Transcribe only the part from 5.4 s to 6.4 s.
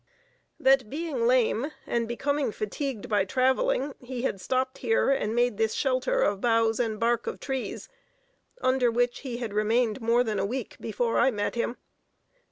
this shelter